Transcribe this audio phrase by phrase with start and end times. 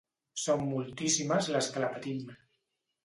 [0.43, 2.37] Som moltíssimes les que la patim.